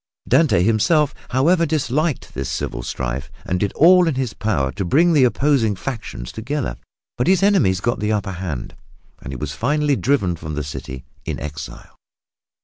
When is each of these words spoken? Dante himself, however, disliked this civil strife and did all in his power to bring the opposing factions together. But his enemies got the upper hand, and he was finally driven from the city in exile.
Dante 0.27 0.63
himself, 0.63 1.13
however, 1.29 1.63
disliked 1.67 2.33
this 2.33 2.49
civil 2.49 2.81
strife 2.81 3.29
and 3.45 3.59
did 3.59 3.71
all 3.73 4.07
in 4.07 4.15
his 4.15 4.33
power 4.33 4.71
to 4.71 4.83
bring 4.83 5.13
the 5.13 5.23
opposing 5.25 5.75
factions 5.75 6.31
together. 6.31 6.75
But 7.19 7.27
his 7.27 7.43
enemies 7.43 7.81
got 7.81 7.99
the 7.99 8.11
upper 8.11 8.31
hand, 8.31 8.75
and 9.21 9.31
he 9.31 9.37
was 9.37 9.51
finally 9.51 9.95
driven 9.95 10.35
from 10.35 10.55
the 10.55 10.63
city 10.63 11.05
in 11.23 11.39
exile. 11.39 11.95